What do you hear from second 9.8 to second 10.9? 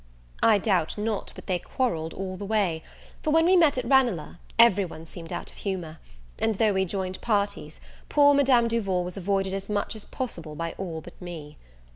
as possible by